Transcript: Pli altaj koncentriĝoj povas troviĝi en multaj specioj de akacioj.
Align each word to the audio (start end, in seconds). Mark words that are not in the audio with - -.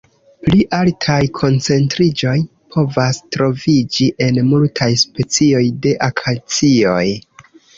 Pli 0.45 0.59
altaj 0.77 1.17
koncentriĝoj 1.39 2.33
povas 2.77 3.19
troviĝi 3.37 4.09
en 4.29 4.41
multaj 4.49 4.89
specioj 5.05 5.65
de 5.85 5.95
akacioj. 6.11 7.07